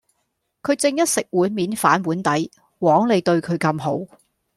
[0.63, 2.49] 佢正一食碗面反碗底！
[2.79, 4.07] 枉你對佢咁好